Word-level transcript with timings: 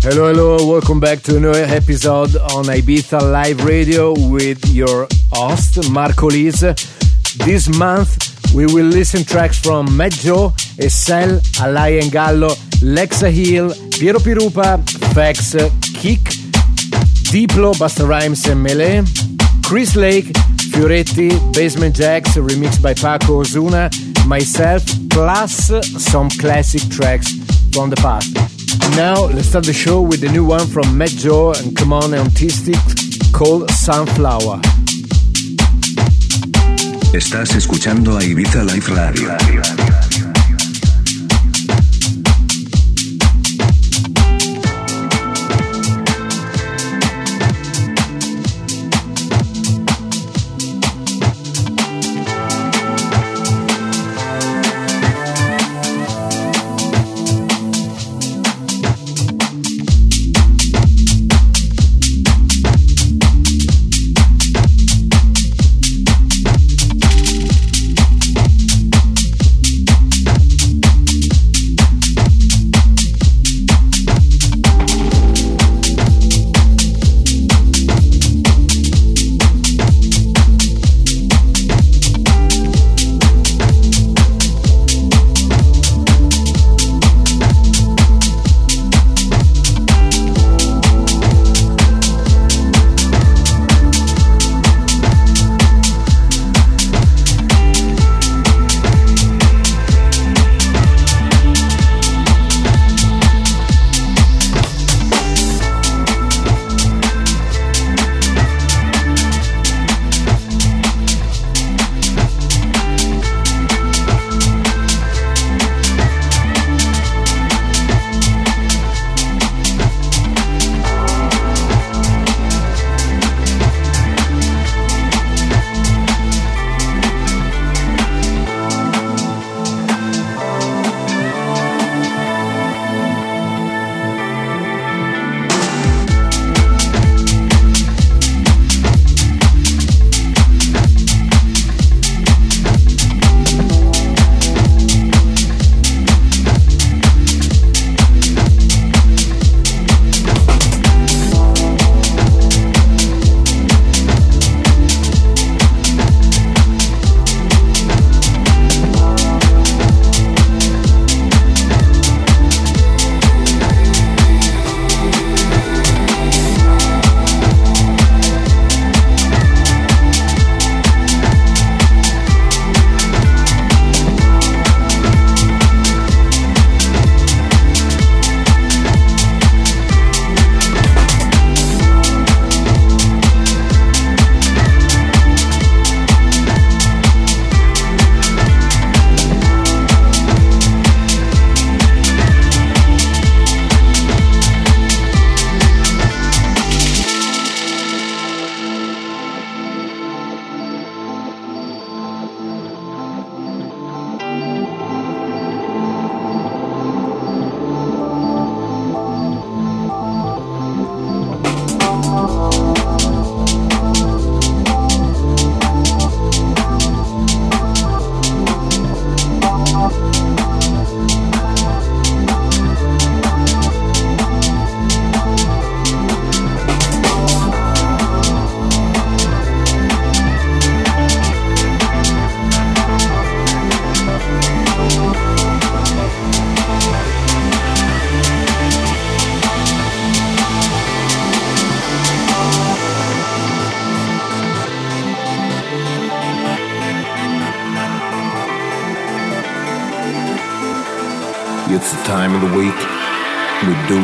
Hello, 0.00 0.28
hello, 0.28 0.64
welcome 0.64 1.00
back 1.00 1.22
to 1.22 1.36
another 1.36 1.64
episode 1.64 2.36
on 2.36 2.64
Ibiza 2.66 3.20
Live 3.20 3.64
Radio 3.64 4.14
with 4.30 4.64
your 4.70 5.08
host, 5.32 5.90
Marco 5.90 6.28
Lys. 6.28 6.60
This 7.44 7.68
month, 7.68 8.54
we 8.54 8.66
will 8.66 8.86
listen 8.86 9.24
tracks 9.24 9.58
from 9.58 9.94
Mat.Joe, 9.96 10.50
Essel, 10.78 11.42
and 11.60 12.12
Gallo, 12.12 12.50
Lexa 12.80 13.28
Hill, 13.30 13.70
Piero 13.98 14.20
Pirupa, 14.20 14.78
Fex, 15.12 15.58
KeeQ, 15.98 16.30
Diplo, 17.32 17.74
Busta 17.74 18.08
Rhymes 18.08 18.46
and 18.46 18.62
Mele, 18.62 19.04
Chris 19.64 19.96
Lake, 19.96 20.26
Fioretti, 20.70 21.30
Basement 21.52 21.96
Jaxx, 21.96 22.40
remixed 22.40 22.80
by 22.80 22.94
Paco 22.94 23.40
Osuna, 23.40 23.90
myself, 24.26 24.84
plus 25.10 25.72
some 26.02 26.30
classic 26.30 26.82
tracks 26.88 27.32
from 27.72 27.90
the 27.90 27.96
past. 27.96 28.57
Now, 28.96 29.26
let's 29.26 29.48
start 29.48 29.64
the 29.64 29.72
show 29.72 30.00
with 30.00 30.20
the 30.20 30.28
new 30.28 30.44
one 30.44 30.66
from 30.66 30.96
Mat.Joe 30.96 31.52
and 31.52 31.76
Come 31.76 31.92
On 31.92 32.10
Otistic 32.10 32.78
called 33.32 33.70
Sunflower. 33.70 34.60
Estás 37.12 37.54
escuchando 37.54 38.16
a 38.16 38.22
Ibiza 38.22 38.64
Live 38.64 38.88
Radio. 38.88 39.97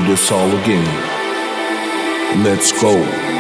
This 0.07 0.31
all 0.31 0.51
again. 0.59 0.85
Let's 2.45 2.73
go. 2.81 3.34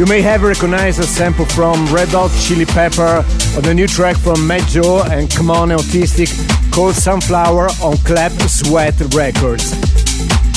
You 0.00 0.06
may 0.06 0.22
have 0.22 0.42
recognized 0.42 0.98
a 0.98 1.02
sample 1.02 1.44
from 1.44 1.84
Red 1.92 2.08
Hot 2.08 2.30
Chili 2.40 2.64
Pepper 2.64 3.22
on 3.54 3.62
the 3.62 3.74
new 3.74 3.86
track 3.86 4.16
from 4.16 4.46
Mat.Joe 4.46 5.02
and 5.10 5.30
Come 5.30 5.50
On 5.50 5.68
Otistic 5.68 6.32
called 6.72 6.94
Sunflower 6.94 7.68
on 7.82 7.98
Clap 7.98 8.32
Sweat 8.48 8.98
Records. 9.14 9.72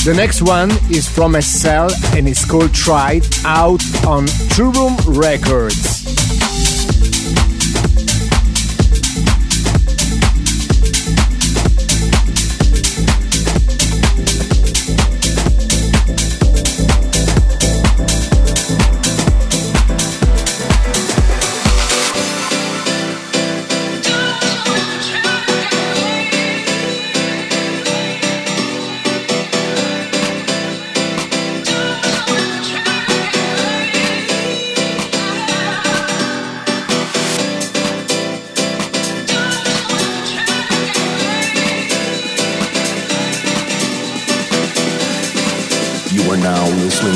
The 0.06 0.14
next 0.16 0.40
one 0.40 0.70
is 0.90 1.06
from 1.06 1.34
ESSEL 1.34 1.90
and 2.16 2.26
it's 2.26 2.46
called 2.46 2.72
Tried 2.72 3.26
out 3.44 3.82
on 4.06 4.24
True 4.48 4.72
Room 4.72 4.96
Records. 5.06 5.93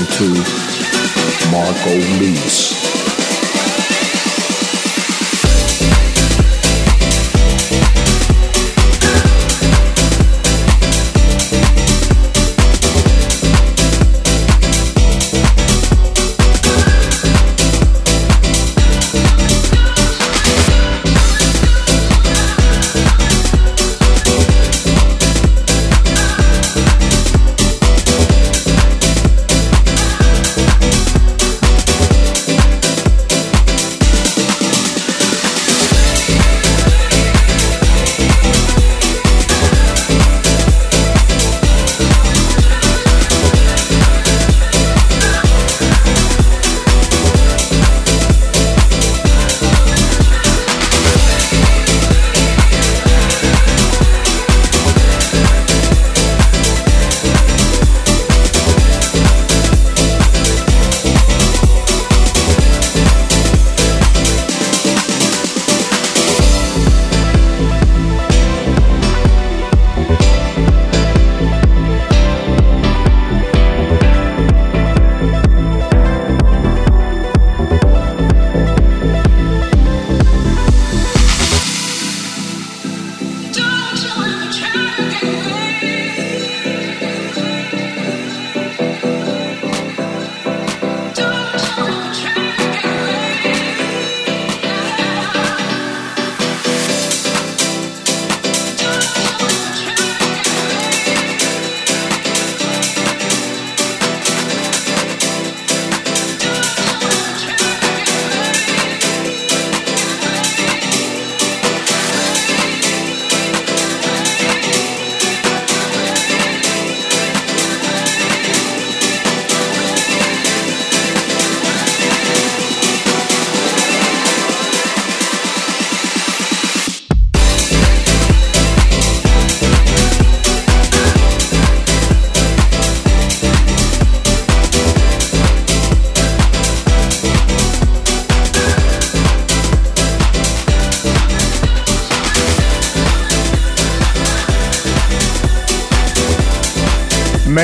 To 0.06 0.28
Marco 1.50 1.90
Lys. 2.18 2.77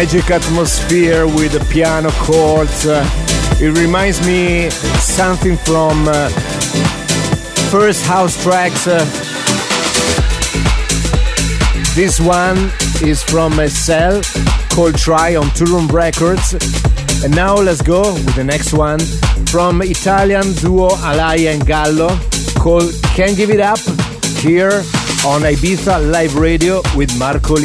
Magic 0.04 0.30
atmosphere 0.30 1.26
with 1.26 1.52
the 1.52 1.66
piano 1.72 2.10
chords. 2.10 2.84
Uh, 2.84 3.02
it 3.58 3.74
reminds 3.78 4.20
me 4.26 4.68
something 5.00 5.56
from 5.56 6.04
uh, 6.06 6.28
first 7.70 8.04
house 8.04 8.36
tracks. 8.42 8.86
Uh, 8.86 8.98
this 11.94 12.20
one 12.20 12.70
is 13.02 13.22
from 13.22 13.54
ESSEL 13.54 14.20
called 14.74 14.94
Try 14.98 15.36
on 15.36 15.48
Room 15.58 15.88
Records. 15.88 16.52
And 17.24 17.34
now 17.34 17.54
let's 17.54 17.80
go 17.80 18.12
with 18.12 18.34
the 18.34 18.44
next 18.44 18.74
one 18.74 19.00
from 19.46 19.80
Italian 19.80 20.52
duo 20.60 20.90
Alaia 21.00 21.54
and 21.54 21.66
Gallo 21.66 22.10
called 22.58 22.92
Can't 23.16 23.38
Give 23.38 23.48
It 23.48 23.60
Up 23.60 23.78
here 24.44 24.84
on 25.24 25.48
Ibiza 25.48 26.12
Live 26.12 26.36
Radio 26.36 26.82
with 26.94 27.18
Marco 27.18 27.56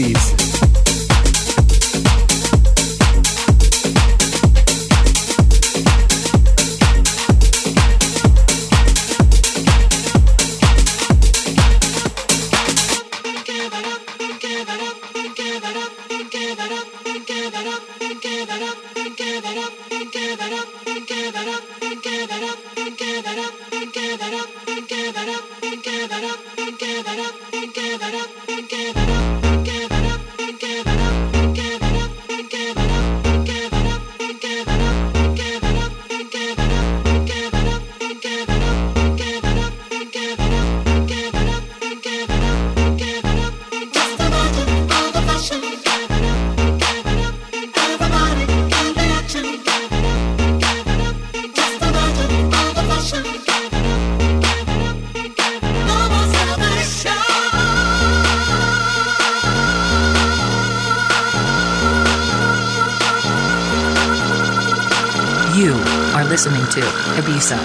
Lys. 66.47 66.85
Ibiza 67.17 67.57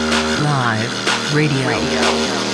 Live 0.42 0.90
Radio. 1.32 1.68
Radio. 1.68 2.53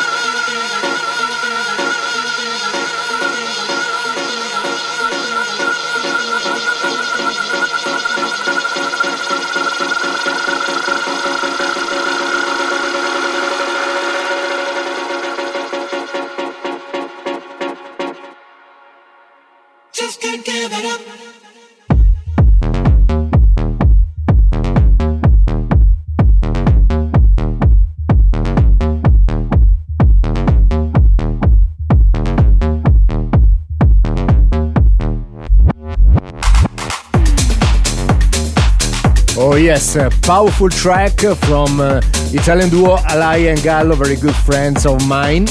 yes, 39.61 39.95
a 39.95 40.09
powerful 40.21 40.69
track 40.69 41.19
from 41.19 41.79
uh, 41.79 42.01
Italian 42.33 42.69
duo 42.69 42.97
Alaia 42.97 43.51
and 43.51 43.61
Gallo, 43.61 43.95
very 43.95 44.15
good 44.15 44.35
friends 44.35 44.85
of 44.85 45.05
mine. 45.07 45.45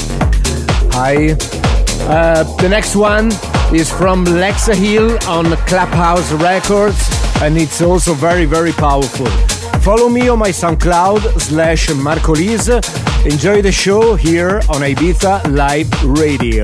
Hi. 0.93 1.31
Uh, 2.09 2.43
the 2.57 2.67
next 2.67 2.95
one 2.95 3.27
is 3.73 3.89
from 3.89 4.25
Lexa 4.25 4.75
Hill 4.75 5.17
on 5.27 5.45
Clubhouse 5.67 6.31
Records, 6.33 6.99
and 7.41 7.57
it's 7.57 7.81
also 7.81 8.13
very, 8.13 8.45
very 8.45 8.71
powerful. 8.73 9.27
Follow 9.81 10.09
me 10.09 10.27
on 10.27 10.39
my 10.39 10.49
SoundCloud 10.49 11.39
slash 11.39 11.87
Marcolys. 11.87 12.69
Enjoy 13.25 13.61
the 13.61 13.71
show 13.71 14.15
here 14.15 14.57
on 14.67 14.81
Ibiza 14.81 15.47
Live 15.55 15.91
Radio. 16.03 16.63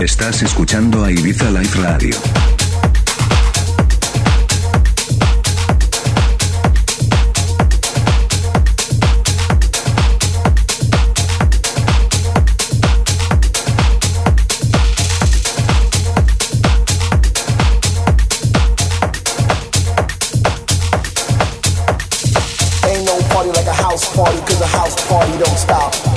Estás 0.00 0.42
escuchando 0.42 1.04
a 1.04 1.10
Ibiza 1.10 1.50
Live 1.50 1.82
Radio. 1.82 2.47
stop. 25.58 26.07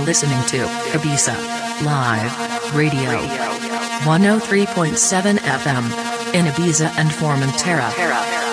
Listening 0.00 0.40
to 0.46 0.66
Ibiza 0.96 1.34
Live 1.84 2.74
Radio 2.74 3.20
103.7 4.04 5.38
FM 5.38 6.34
in 6.34 6.46
Ibiza 6.46 6.88
and 6.98 7.10
Formentera. 7.10 8.43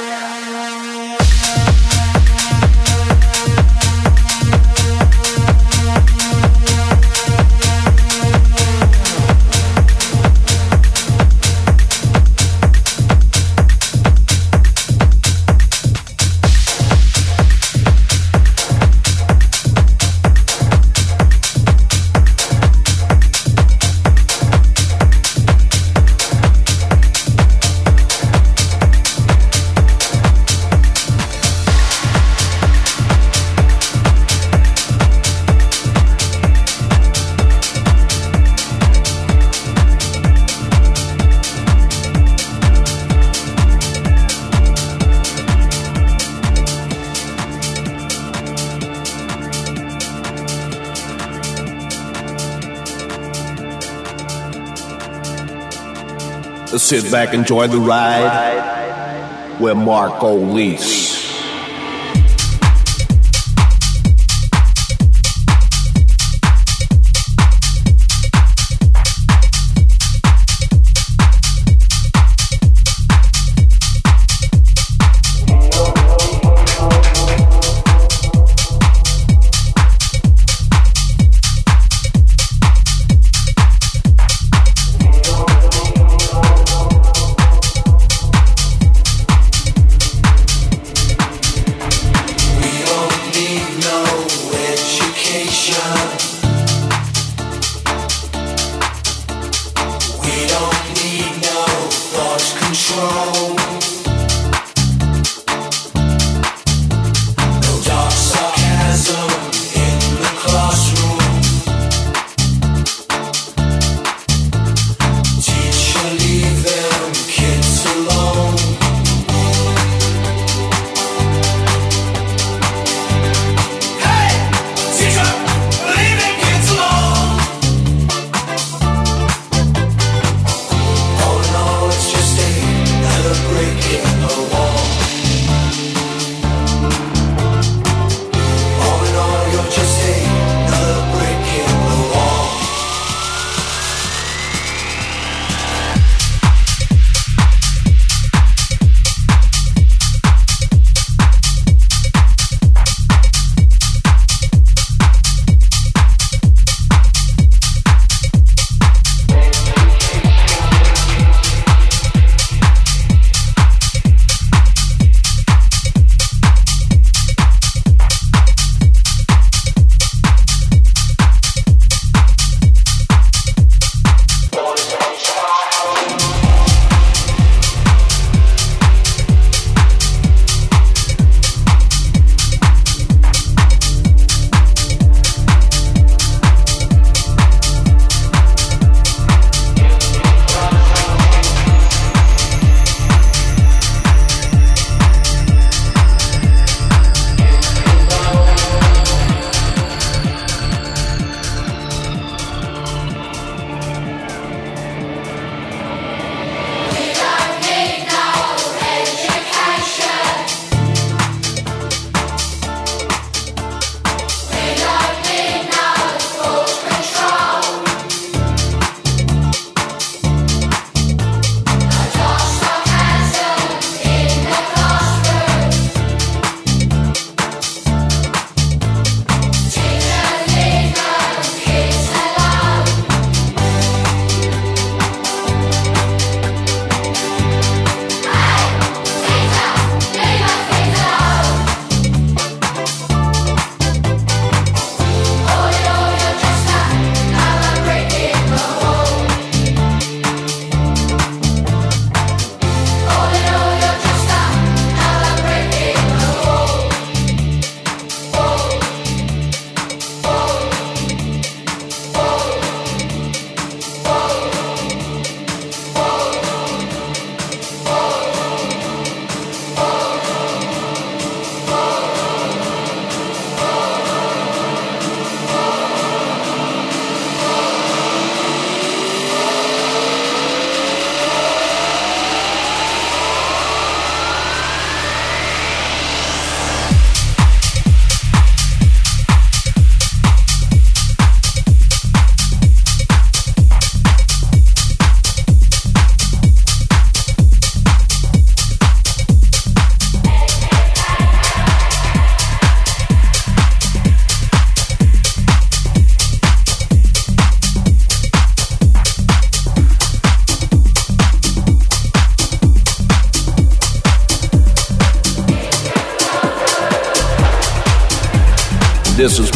Sit 56.91 57.09
back, 57.09 57.33
enjoy 57.33 57.67
the 57.67 57.77
ride. 57.77 59.57
We're 59.61 59.75
Marco 59.75 60.35
Lys. 60.35 61.00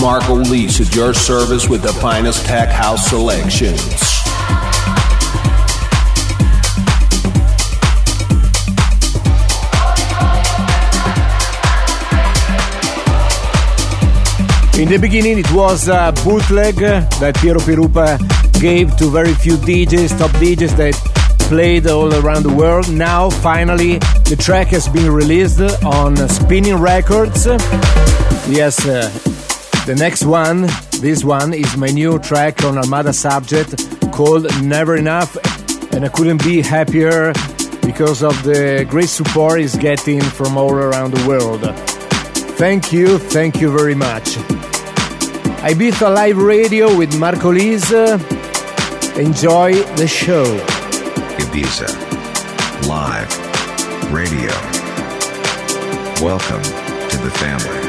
Marco 0.06 0.36
Lys 0.36 0.80
at 0.80 0.96
your 0.96 1.16
service 1.16 1.68
with 1.68 1.82
the 1.82 1.92
finest 1.94 2.46
tech 2.46 2.70
house 2.70 3.08
selections. 3.10 3.82
In 14.78 14.90
the 14.90 15.00
beginning, 15.02 15.40
it 15.40 15.52
was 15.52 15.88
a 15.88 16.14
bootleg 16.24 16.76
that 16.76 17.36
Piero 17.42 17.60
Pirupa 17.62 18.20
gave 18.62 18.96
to 18.98 19.10
very 19.10 19.34
few 19.34 19.54
DJs, 19.58 20.20
top 20.20 20.30
DJs 20.40 20.78
that 20.78 20.94
played 21.50 21.88
all 21.88 22.14
around 22.14 22.44
the 22.44 22.54
world. 22.54 22.94
Now, 22.94 23.32
finally, 23.32 23.98
the 24.30 24.38
track 24.40 24.68
has 24.68 24.88
been 24.88 25.12
released 25.12 25.62
on 25.84 26.16
Spinning 26.30 26.76
Records. 26.76 27.48
Yes, 28.48 28.86
uh, 28.86 29.10
the 29.86 29.96
next 29.96 30.26
one, 30.26 30.62
this 31.00 31.24
one, 31.24 31.54
is 31.54 31.78
my 31.78 31.88
new 31.88 32.18
track 32.18 32.64
on 32.64 32.78
Armada 32.78 33.14
Subject 33.14 33.76
called 34.12 34.48
Never 34.64 34.96
Enough, 34.96 35.38
and 35.94 36.04
I 36.04 36.08
couldn't 36.08 36.44
be 36.44 36.62
happier 36.62 37.34
because 37.84 38.24
of 38.24 38.42
the 38.44 38.86
great 38.90 39.10
support 39.10 39.60
he's 39.60 39.76
getting 39.76 40.22
from 40.22 40.58
all 40.58 40.74
around 40.74 41.14
the 41.14 41.28
world. 41.28 41.62
Thank 42.58 42.92
you, 42.92 43.20
thank 43.20 43.62
you 43.62 43.72
very 43.72 43.94
much. 43.94 44.38
Ibiza 45.62 46.14
Live 46.14 46.38
Radio 46.38 46.96
with 46.98 47.18
Marco 47.20 47.52
Lys. 47.52 47.92
Enjoy 49.18 49.74
the 49.98 50.08
show. 50.08 50.46
Ibiza 51.38 51.90
Live 52.88 54.12
Radio. 54.12 54.52
Welcome 56.26 56.64
to 57.10 57.18
the 57.18 57.32
family. 57.38 57.85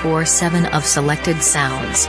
24 0.00 0.24
7 0.24 0.66
of 0.66 0.86
selected 0.86 1.42
sounds. 1.42 2.06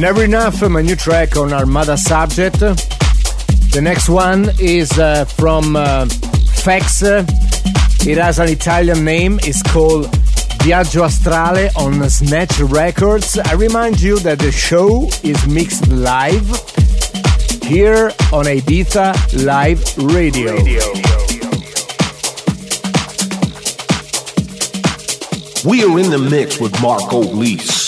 Never 0.00 0.24
Enough, 0.24 0.66
my 0.70 0.80
new 0.80 0.96
track 0.96 1.36
on 1.36 1.52
Armada 1.52 1.94
Subject. 1.98 2.58
The 2.58 3.80
next 3.82 4.08
one 4.08 4.50
is 4.58 4.98
uh, 4.98 5.26
from 5.26 5.76
uh, 5.76 6.06
Fex. 6.06 7.02
It 8.08 8.16
has 8.16 8.38
an 8.38 8.48
Italian 8.48 9.04
name. 9.04 9.38
It's 9.42 9.62
called 9.62 10.06
Viaggio 10.64 11.04
Astrale 11.04 11.68
on 11.76 12.08
Snatch 12.08 12.60
Records. 12.60 13.38
I 13.38 13.52
remind 13.52 14.00
you 14.00 14.18
that 14.20 14.38
the 14.38 14.50
show 14.50 15.06
is 15.22 15.46
mixed 15.46 15.86
live 15.88 16.48
here 17.62 18.06
on 18.32 18.46
Ibiza 18.46 19.44
Live 19.44 19.84
Radio. 19.98 20.56
Radio. 20.56 20.80
We 25.68 25.84
are 25.84 25.98
in 25.98 26.10
the 26.10 26.26
mix 26.30 26.58
with 26.58 26.72
Marco 26.80 27.18
Lys. 27.18 27.79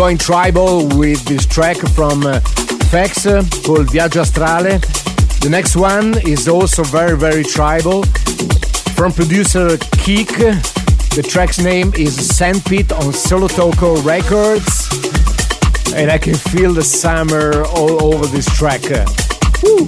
Going 0.00 0.16
tribal 0.16 0.88
with 0.96 1.22
this 1.26 1.44
track 1.44 1.76
from 1.76 2.24
uh, 2.24 2.40
Fex 2.88 3.26
uh, 3.26 3.42
called 3.66 3.88
Viaggio 3.88 4.22
Astrale. 4.22 4.80
The 5.42 5.50
next 5.50 5.76
one 5.76 6.16
is 6.26 6.48
also 6.48 6.82
very, 6.84 7.18
very 7.18 7.44
tribal 7.44 8.04
from 8.96 9.12
producer 9.12 9.76
KeeQ. 10.00 11.14
The 11.14 11.22
track's 11.22 11.58
name 11.58 11.92
is 11.96 12.16
Sandpit 12.16 12.92
on 12.92 13.12
Solotoco 13.12 14.02
Records. 14.02 14.88
And 15.94 16.10
I 16.10 16.16
can 16.16 16.34
feel 16.34 16.72
the 16.72 16.82
summer 16.82 17.66
all 17.66 18.02
over 18.02 18.26
this 18.26 18.46
track. 18.56 18.80
Woo. 19.62 19.80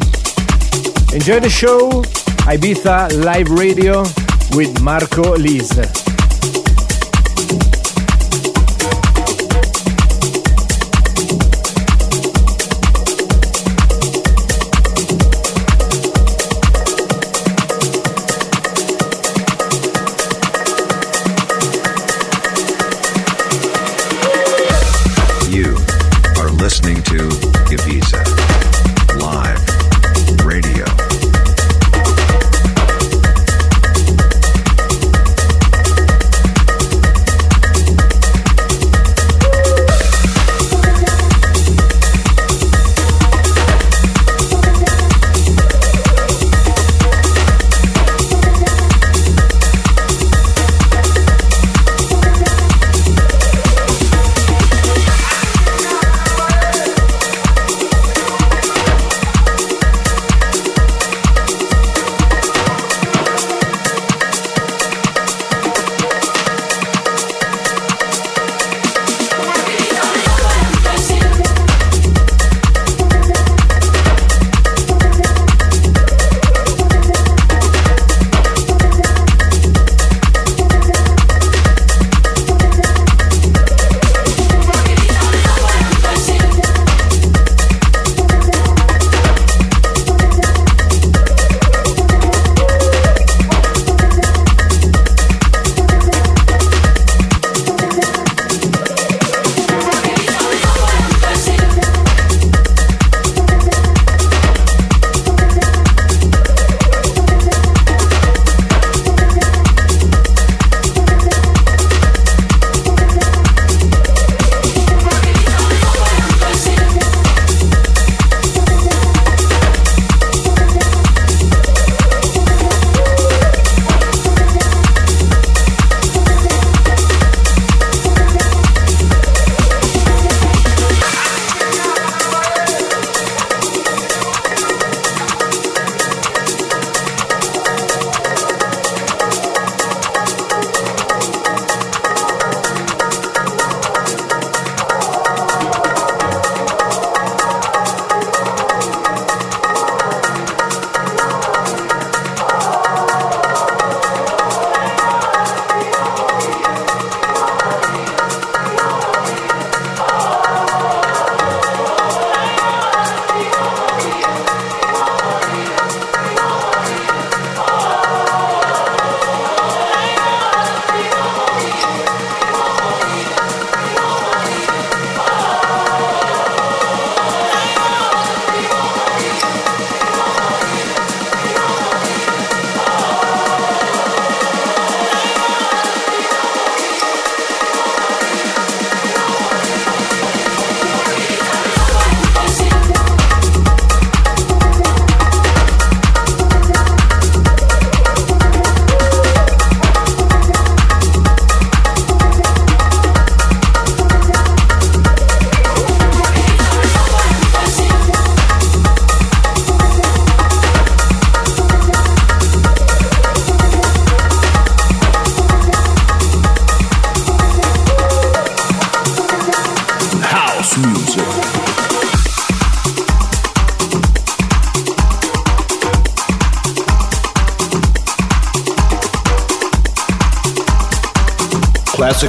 Enjoy 1.17 1.41
the 1.41 1.49
show. 1.51 2.03
Ibiza 2.53 3.25
Live 3.25 3.49
Radio 3.49 4.03
with 4.55 4.79
Marco 4.83 5.39
Lys. 5.39 6.02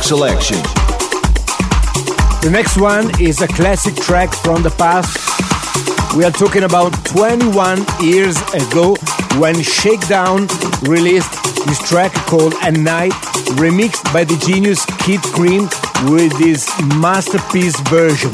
Selection. 0.02 0.58
The 2.42 2.50
next 2.52 2.78
one 2.78 3.12
is 3.22 3.42
a 3.42 3.48
classic 3.48 3.96
track 3.96 4.34
from 4.34 4.64
the 4.64 4.72
past. 4.72 5.16
We 6.18 6.24
are 6.24 6.32
talking 6.32 6.64
about 6.64 6.92
21 7.06 7.86
years 8.02 8.36
ago 8.54 8.96
when 9.38 9.62
Shakedown 9.62 10.48
released 10.82 11.32
this 11.66 11.88
track 11.88 12.12
called 12.26 12.56
At 12.62 12.74
Night, 12.74 13.12
remixed 13.62 14.12
by 14.12 14.24
the 14.24 14.38
genius 14.38 14.84
Kid 15.06 15.22
Creme 15.22 15.70
with 16.12 16.36
this 16.40 16.68
masterpiece 16.96 17.80
version. 17.82 18.32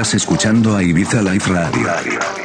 Estás 0.00 0.14
escuchando 0.14 0.74
a 0.74 0.82
Ibiza 0.82 1.20
Life 1.20 1.52
Radio. 1.52 2.39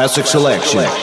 classic 0.00 0.26
selection. 0.26 0.99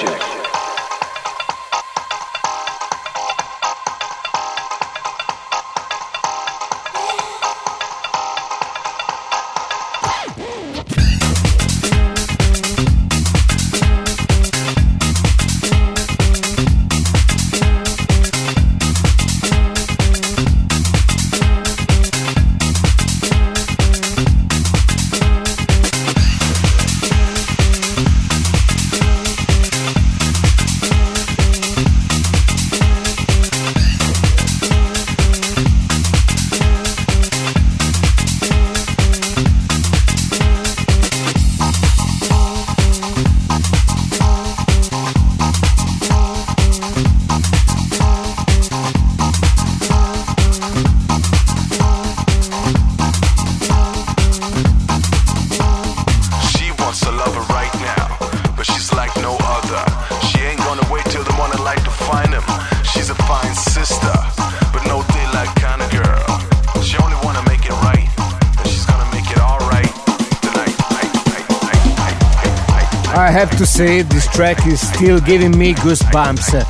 still 74.98 75.20
giving 75.20 75.56
me 75.56 75.76
goosebumps. 75.76 76.66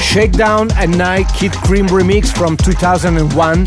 Shakedown 0.00 0.70
at 0.72 0.88
Night 0.88 1.26
Kid 1.36 1.52
Creme 1.52 1.86
remix 1.88 2.34
from 2.34 2.56
2001. 2.56 3.64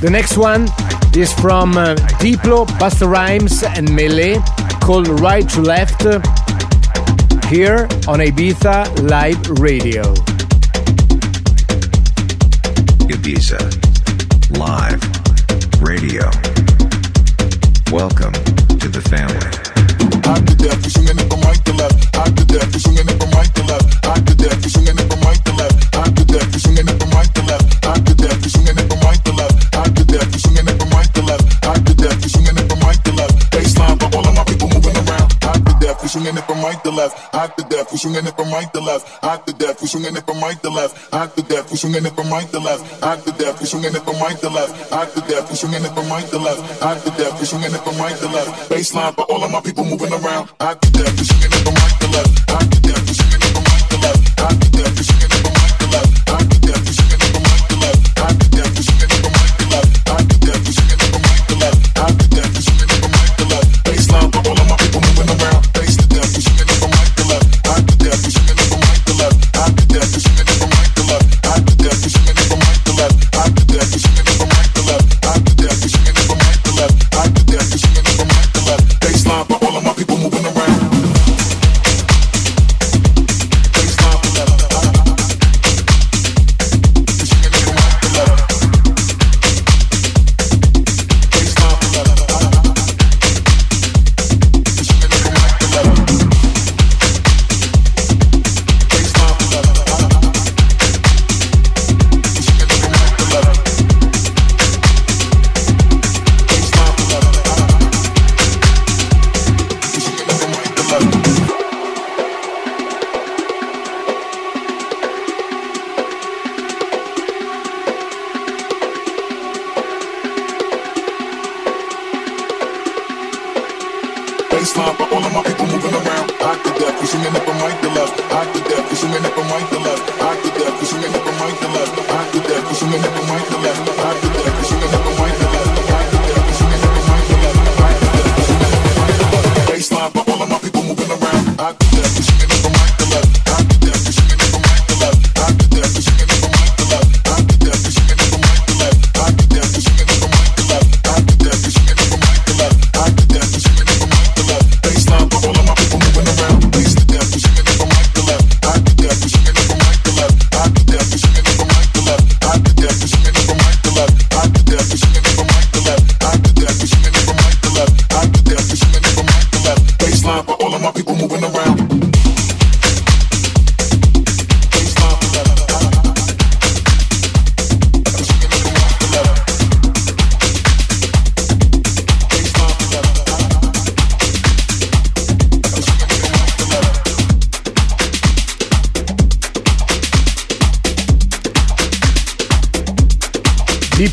The 0.00 0.08
next 0.08 0.36
one 0.36 0.68
is 1.16 1.32
from 1.32 1.76
uh, 1.76 1.96
Diplo, 2.20 2.64
Busta 2.78 3.08
Rhymes, 3.10 3.64
and 3.64 3.92
Mele 3.92 4.40
called 4.80 5.08
Right 5.20 5.48
to 5.48 5.62
Left 5.62 6.02
here 7.46 7.88
on 8.06 8.20
Ibiza 8.20 9.10
Live 9.10 9.50
Radio. 9.58 10.33
right 36.74 36.84
to 36.84 36.90
left, 36.90 37.70
death. 37.70 37.92
We 37.92 37.98
swinging 37.98 38.26
it 38.26 38.36
from 38.36 38.50
right 38.50 38.72
to 38.72 38.80
left, 38.80 39.08
hot 39.22 39.46
the 39.46 39.52
death. 39.52 39.80
We 39.80 39.86
swinging 39.86 40.16
it 40.16 40.24
from 40.24 40.40
right 40.40 40.60
to 40.62 40.70
left, 40.70 41.12
hot 41.12 41.34
the 41.36 41.42
death. 41.42 41.70
We 41.70 41.76
swinging 41.76 42.04
it 42.04 42.14
from 42.14 42.30
right 42.30 42.48
to 42.50 42.58
left, 42.58 43.02
hot 43.02 43.24
the 43.24 43.32
death. 43.32 43.60
We 43.60 43.66
swinging 43.66 43.94
it 43.94 44.02
from 44.02 44.18
right 44.18 44.38
to 44.38 44.48
left, 44.48 44.90
hot 44.90 45.14
the 45.14 45.20
death. 45.22 45.50
We 45.50 45.56
swinging 45.56 45.84
it 45.84 45.94
from 45.94 46.08
right 46.08 46.26
to 46.28 46.38
left, 46.38 46.82
hot 46.82 46.98
the 47.04 47.10
death. 47.10 47.38
We 47.38 47.46
swinging 47.46 47.74
it 47.74 47.82
from 47.82 47.96
right 47.98 48.16
to 48.16 48.28
left. 48.28 48.70
Baseline 48.70 49.14
for 49.14 49.24
all 49.30 49.44
of 49.44 49.50
my 49.50 49.60
people 49.60 49.84
moving 49.84 50.12
around, 50.12 50.50
hot 50.60 50.82
to 50.82 50.90
death. 50.90 51.14
We 51.18 51.24
swinging 51.24 51.52
it 51.52 51.62
from 51.64 51.74
right 51.74 52.00
to 52.00 52.08
left. 52.10 52.43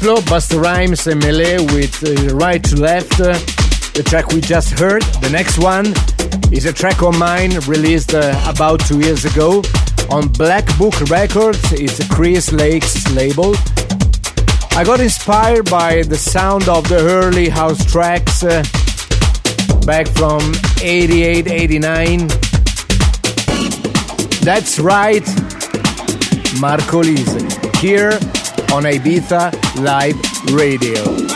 Diplo, 0.02 0.18
Busta 0.22 0.60
Rhymes, 0.60 1.06
and 1.06 1.22
Mele 1.22 1.64
with 1.76 2.04
uh, 2.04 2.36
Right 2.36 2.64
to 2.64 2.76
Left. 2.76 3.20
Uh, 3.20 3.34
the 3.94 4.04
track 4.04 4.30
we 4.30 4.42
just 4.42 4.80
heard. 4.80 5.04
The 5.22 5.30
next 5.30 5.60
one 5.60 5.94
is 6.52 6.66
a 6.66 6.74
track 6.74 7.04
of 7.04 7.20
mine 7.20 7.52
released 7.68 8.16
uh, 8.16 8.34
about 8.48 8.80
two 8.80 9.00
years 9.00 9.26
ago 9.26 9.62
on 10.10 10.28
Black 10.30 10.66
Book 10.80 11.00
Records. 11.02 11.60
It's 11.74 12.02
Chris 12.08 12.52
Lake's 12.52 13.12
label. 13.12 13.54
I 14.72 14.84
got 14.84 15.02
inspired 15.02 15.70
by 15.70 16.02
the 16.02 16.18
sound 16.18 16.68
of 16.68 16.90
the 16.90 16.98
early 16.98 17.50
house 17.50 17.86
tracks 17.86 18.44
uh, 18.44 18.64
back 19.86 20.08
from 20.08 20.42
88 20.82 21.46
89. 21.46 22.28
That's 24.42 24.80
right, 24.80 25.28
Marco 26.60 27.04
Lys. 27.04 27.34
Here 27.80 28.14
on 28.74 28.86
Ibiza 28.86 29.61
Live 29.76 30.20
Radio. 30.54 31.31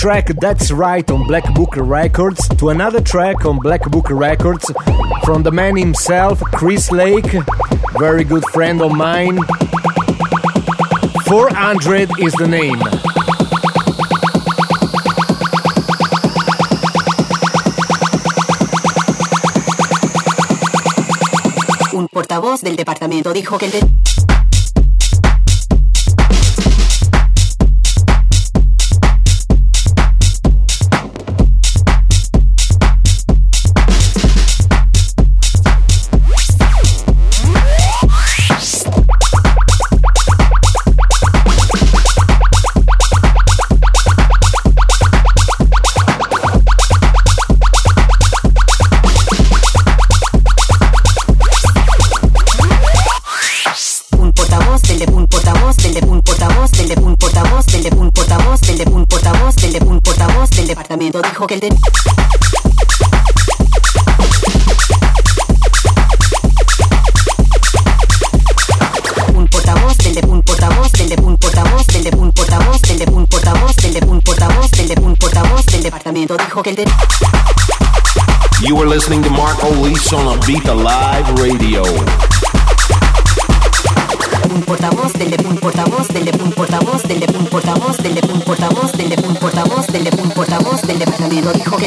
Track 0.00 0.28
That's 0.40 0.72
Right 0.72 1.10
on 1.10 1.26
Black 1.26 1.52
Book 1.52 1.76
Records 1.76 2.48
to 2.56 2.70
another 2.70 3.02
track 3.02 3.44
on 3.44 3.58
Black 3.58 3.82
Book 3.90 4.08
Records 4.08 4.72
from 5.24 5.42
the 5.42 5.52
man 5.52 5.76
himself, 5.76 6.40
Chris 6.40 6.90
Lake, 6.90 7.30
very 7.98 8.24
good 8.24 8.42
friend 8.46 8.80
of 8.80 8.92
mine. 8.92 9.38
400 11.26 12.18
is 12.18 12.32
the 12.32 12.48
name. 12.48 12.80
Un 21.92 22.08
portavoz 22.08 22.62
del 22.62 22.76
departamento 22.76 23.34
dijo 23.34 23.58
que 23.58 23.66
el 23.66 23.72
de 23.72 23.80
de... 61.12 61.68
Un 69.34 69.48
portavoz 69.48 69.96
del 69.98 70.20
portavoz 70.44 70.92
del 70.92 71.16
portavoz 71.38 71.86
del 71.92 72.10
portavoz 72.30 72.82
del 72.82 73.26
portavoz 73.26 73.76
del 73.76 74.06
portavoz 74.22 74.70
del 74.70 75.16
portavoz 75.18 75.66
del 75.66 75.82
departamento 75.82 76.36
dijo 76.36 76.62
que. 76.62 76.84
You 78.62 78.80
are 78.80 78.86
listening 78.88 79.22
to 79.22 79.30
Marco 79.30 79.68
Lis 79.70 80.12
on 80.12 80.38
Ibiza 80.38 80.74
Live 80.74 81.32
Radio. 81.36 82.49
Un 84.50 84.62
portavoz 84.62 85.12
delle 85.12 85.36
un 85.44 85.56
portavoz 85.58 86.08
delle 86.08 86.32
un 86.42 86.50
portavoz 86.50 87.02
delle 87.04 87.26
un 87.32 87.44
portavoz 87.48 87.96
delle 87.98 88.20
un 88.32 88.42
portavoz 88.42 88.92
delle 88.96 89.16
un 89.22 89.38
portavoz 89.38 89.86
delle 89.90 90.10
un 90.22 90.28
portavoz 90.30 90.82
del 90.82 90.98
departamento 90.98 91.50
dijo 91.52 91.76
que 91.76 91.86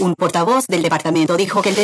un 0.00 0.14
portavoz 0.14 0.66
del 0.66 0.82
departamento 0.82 1.36
dijo 1.36 1.62
que 1.62 1.70
el 1.70 1.76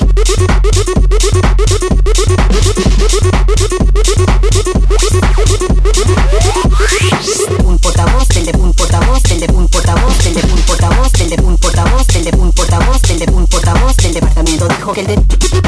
que 14.92 15.00
el 15.00 15.06
de 15.06 15.61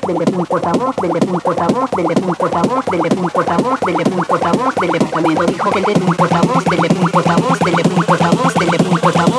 portavoz 0.00 0.16
del 0.16 0.26
de 0.26 0.36
un 0.36 0.46
portavoz 0.46 0.96
del 0.96 1.12
de 1.12 1.26
un 1.26 1.40
portavoz 1.40 1.90
del 1.90 2.06
de 2.06 2.22
un 2.22 2.34
portavoz 2.34 2.84
del 2.90 3.02
de 3.02 3.20
un 3.20 3.30
portavoz 3.30 3.80
del 3.80 3.96
de 3.96 4.10
un 4.10 4.24
portavoz 4.24 4.74
del 4.74 4.90
departamento 4.90 5.42
dijo 5.46 5.70
que 5.70 5.82
un 5.94 6.16
portavoz 6.16 6.64
del 6.64 6.80
un 6.80 7.10
portavoz 7.10 7.58
de 7.58 7.70
un 7.70 8.04
portavoz 8.04 8.54
de 8.54 8.88
un 8.88 8.98
portavoz 8.98 9.37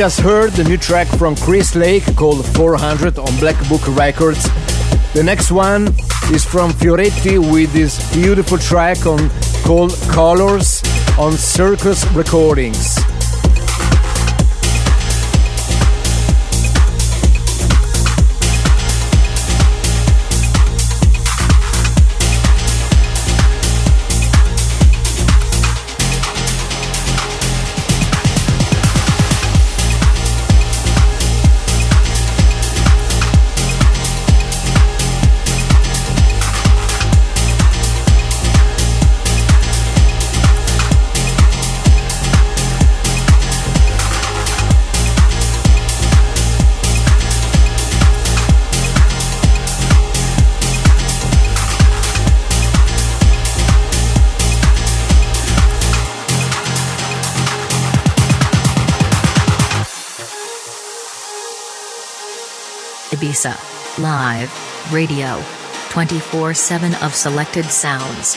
just 0.00 0.20
heard 0.20 0.50
the 0.52 0.64
new 0.64 0.78
track 0.78 1.06
from 1.18 1.36
Chris 1.36 1.76
Lake 1.76 2.16
called 2.16 2.42
400 2.54 3.18
on 3.18 3.36
Black 3.38 3.56
Book 3.68 3.82
Records. 3.88 4.44
The 5.12 5.22
next 5.22 5.52
one 5.52 5.88
is 6.32 6.42
from 6.42 6.70
Fioretti 6.70 7.36
with 7.36 7.70
this 7.74 8.00
beautiful 8.14 8.56
track 8.56 9.04
on 9.04 9.28
called 9.62 9.92
Colors 10.08 10.82
on 11.18 11.32
Circus 11.32 12.06
Recordings. 12.12 12.99
Ibiza. 63.10 63.56
Live. 63.98 64.52
Radio. 64.92 65.42
24 65.90 66.54
7 66.54 66.94
of 67.02 67.12
selected 67.12 67.64
sounds. 67.64 68.36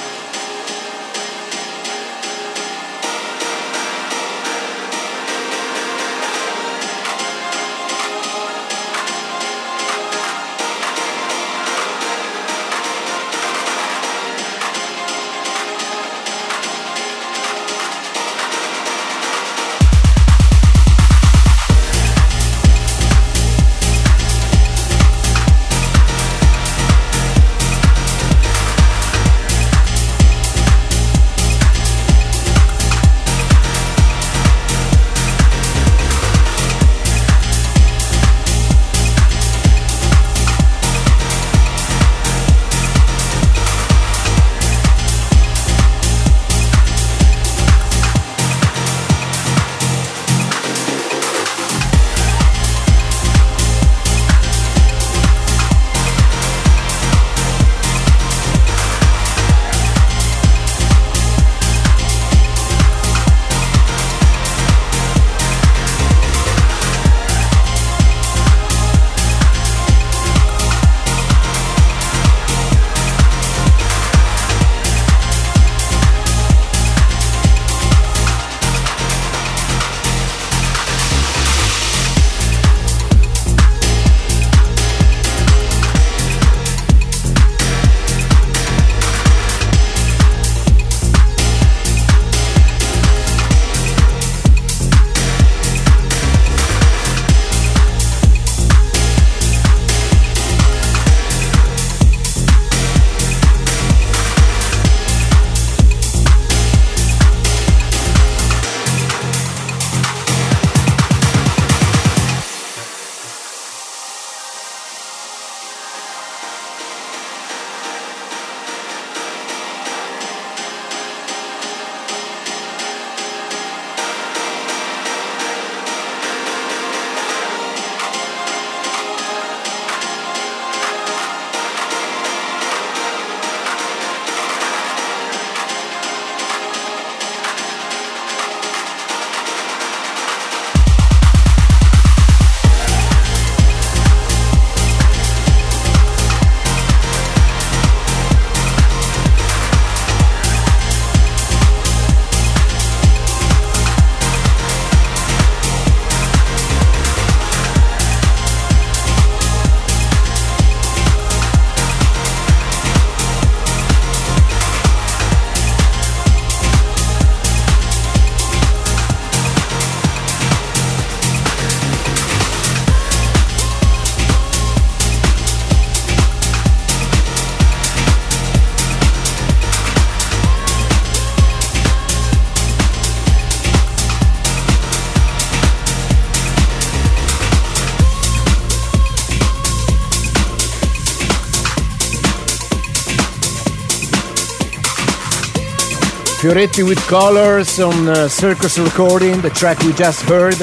Fioretti 196.43 196.85
with 196.85 196.99
Colors 197.07 197.79
on 197.79 198.09
uh, 198.09 198.27
Circus 198.27 198.77
Recording, 198.77 199.39
the 199.39 199.49
track 199.49 199.79
we 199.83 199.93
just 199.93 200.23
heard. 200.23 200.55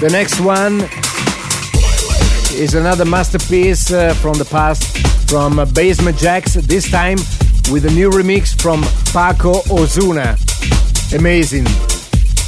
The 0.00 0.08
next 0.10 0.40
one 0.40 0.80
is 2.60 2.74
another 2.74 3.04
masterpiece 3.04 3.92
uh, 3.92 4.14
from 4.14 4.36
the 4.36 4.44
past 4.44 4.98
from 5.30 5.60
uh, 5.60 5.64
Basement 5.66 6.16
Jaxx, 6.16 6.54
this 6.66 6.90
time 6.90 7.18
with 7.70 7.84
a 7.84 7.90
new 7.92 8.10
remix 8.10 8.60
from 8.60 8.82
Paco 9.12 9.62
Osuna. 9.70 10.36
Amazing. 11.16 11.66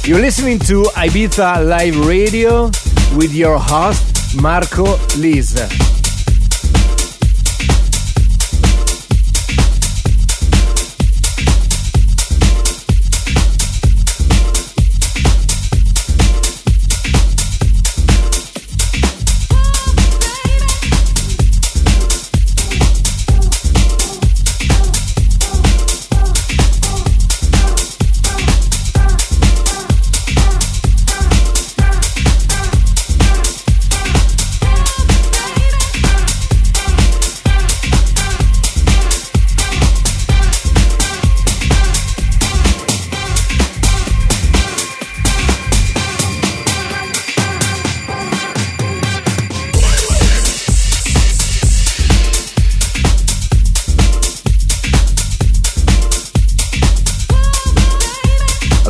You're 0.03 0.19
listening 0.19 0.59
to 0.67 0.83
Ibiza 0.97 1.65
Live 1.65 2.05
Radio 2.05 2.65
with 3.15 3.33
your 3.33 3.57
host, 3.57 4.35
Marco 4.35 4.97
Lys. 5.15 5.98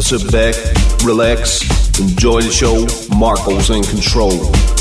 Sit 0.09 0.31
back, 0.31 0.55
relax, 1.05 1.61
enjoy 1.99 2.41
the 2.41 2.49
show. 2.49 2.87
Marco's 3.15 3.69
in 3.69 3.83
control. 3.83 4.78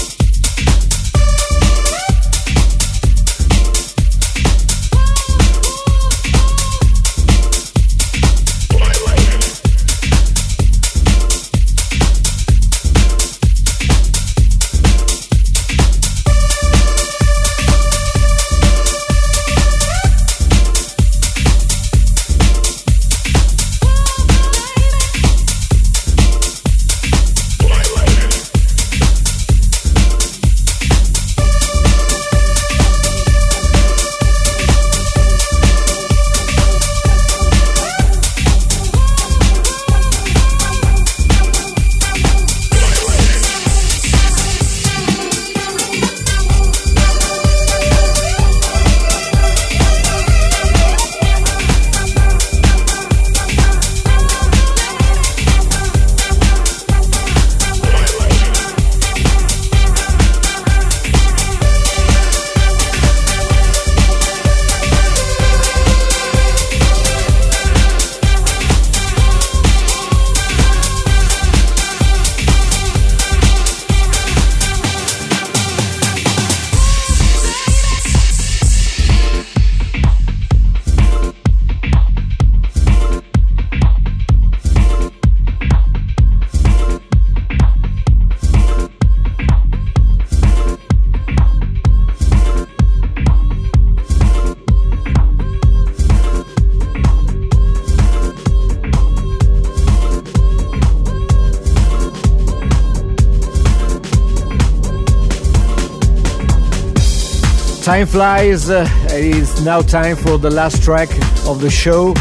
Time 107.98 108.06
flies. 108.06 108.70
Uh, 108.70 108.88
it 109.06 109.24
is 109.24 109.60
now 109.64 109.82
time 109.82 110.14
for 110.14 110.38
the 110.38 110.48
last 110.48 110.84
track 110.84 111.08
of 111.48 111.60
the 111.60 111.68
show. 111.68 112.14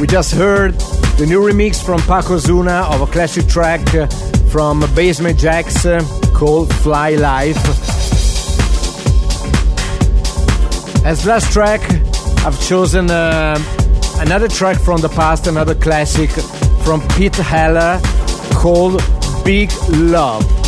We 0.00 0.08
just 0.08 0.34
heard 0.34 0.74
the 1.18 1.24
new 1.24 1.40
remix 1.40 1.80
from 1.80 2.00
Paco 2.00 2.34
Osuna 2.34 2.88
of 2.90 3.00
a 3.00 3.06
classic 3.06 3.46
track 3.46 3.94
uh, 3.94 4.08
from 4.50 4.80
Basement 4.96 5.38
Jaxx 5.38 5.86
uh, 5.86 6.02
called 6.36 6.74
Fly 6.82 7.10
Life. 7.10 7.56
As 11.06 11.24
last 11.24 11.52
track, 11.52 11.82
I've 12.44 12.60
chosen 12.60 13.08
uh, 13.08 13.56
another 14.18 14.48
track 14.48 14.80
from 14.80 15.00
the 15.00 15.10
past, 15.10 15.46
another 15.46 15.76
classic 15.76 16.30
from 16.82 17.06
Pete 17.10 17.36
Heller 17.36 18.00
called 18.54 19.00
Big 19.44 19.70
Love. 19.90 20.61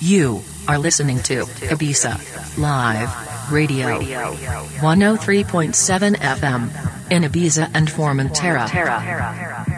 You 0.00 0.42
are 0.68 0.78
listening 0.78 1.18
to 1.24 1.44
Ibiza 1.44 2.58
Live 2.58 3.52
Radio 3.52 4.00
103.7 4.00 6.16
FM 6.16 7.10
in 7.10 7.22
Ibiza 7.22 7.70
and 7.72 7.88
Formentera. 7.88 9.75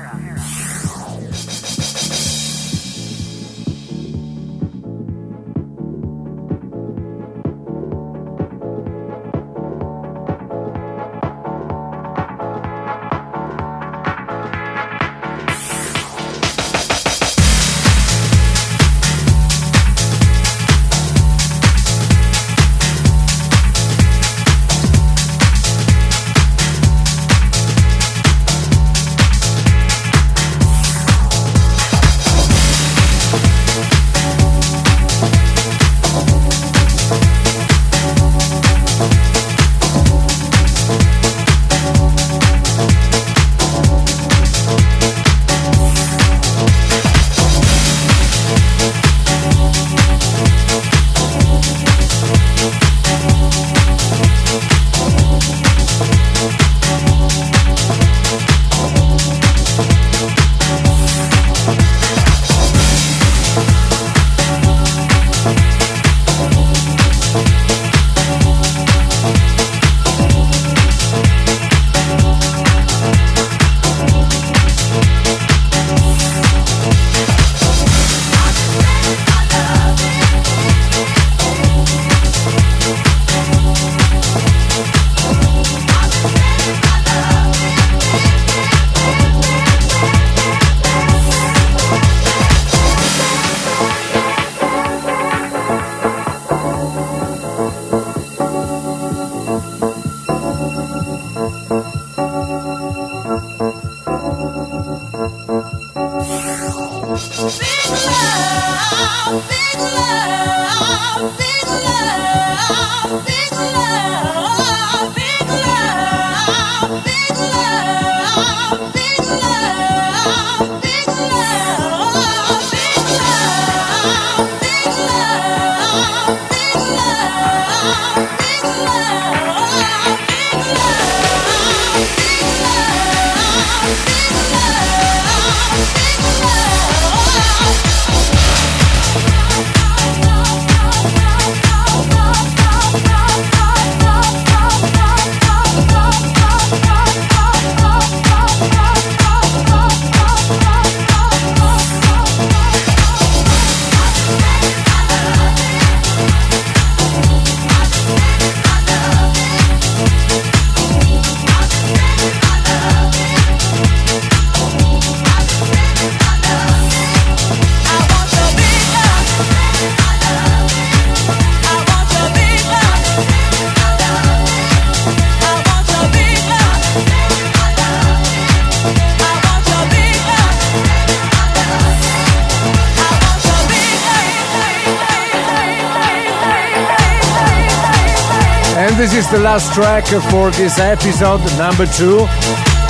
Last 189.59 189.75
track 189.75 190.05
for 190.31 190.53
this 190.53 190.79
episode, 190.79 191.41
number 191.59 191.85
two, 191.85 192.21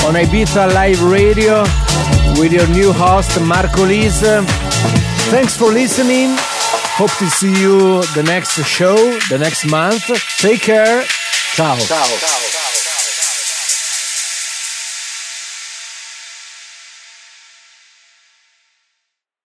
on 0.07 0.17
Ibiza 0.21 0.71
Live 0.75 1.03
Radio 1.03 1.63
with 2.39 2.53
your 2.53 2.69
new 2.69 2.93
host, 2.93 3.41
Marco 3.41 3.87
Lys. 3.87 4.21
Thanks 5.31 5.57
for 5.57 5.73
listening. 5.73 6.35
Hope 7.01 7.17
to 7.17 7.31
see 7.31 7.59
you 7.59 8.03
the 8.15 8.23
next 8.23 8.63
show, 8.67 8.97
the 9.31 9.39
next 9.39 9.65
month. 9.65 10.05
Take 10.37 10.61
care. 10.61 11.05
Ciao. 11.55 11.79
Ciao. 11.79 12.05
Ciao. 12.05 12.38